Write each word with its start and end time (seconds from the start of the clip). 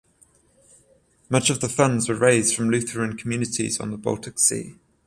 Much 1.29 1.51
of 1.51 1.59
the 1.61 1.69
funds 1.69 2.09
were 2.09 2.15
raised 2.15 2.55
from 2.55 2.71
Lutheran 2.71 3.15
communities 3.15 3.79
on 3.79 3.91
the 3.91 3.97
Baltic 3.97 4.39
Sea. 4.39 4.73